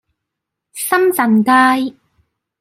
[0.73, 1.95] 深圳街